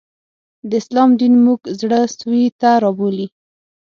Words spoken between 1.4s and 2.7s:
موږ زړه سوي ته